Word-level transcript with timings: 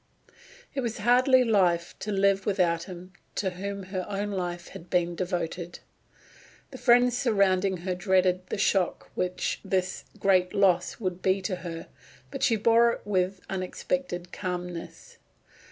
It 0.73 0.81
was 0.81 0.97
hardly 0.97 1.43
life 1.43 1.93
to 1.99 2.11
live 2.11 2.47
without 2.47 2.85
him 2.85 3.13
to 3.35 3.51
whom 3.51 3.83
her 3.83 4.03
own 4.09 4.31
life 4.31 4.69
had 4.69 4.89
been 4.89 5.13
devoted. 5.13 5.77
The 6.71 6.79
friends 6.79 7.15
surrounding 7.15 7.77
her 7.85 7.93
dreaded 7.93 8.47
the 8.47 8.57
shock 8.57 9.11
which 9.13 9.61
this 9.63 10.05
great 10.17 10.55
loss 10.55 10.99
would 10.99 11.21
be 11.21 11.39
to 11.43 11.57
her, 11.57 11.87
but 12.31 12.41
she 12.41 12.55
bore 12.55 12.93
it 12.93 13.01
with 13.05 13.41
unexpected 13.47 14.31
calmness. 14.31 15.19